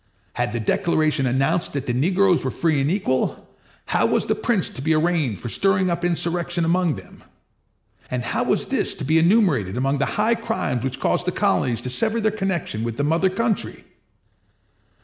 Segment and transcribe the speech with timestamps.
[0.33, 3.47] Had the Declaration announced that the negroes were free and equal,
[3.85, 7.23] how was the prince to be arraigned for stirring up insurrection among them?
[8.09, 11.81] And how was this to be enumerated among the high crimes which caused the Colonies
[11.81, 13.83] to sever their connection with the mother country?